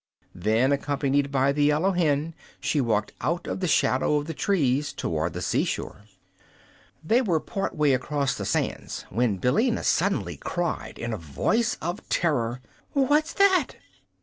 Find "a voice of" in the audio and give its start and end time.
11.13-12.09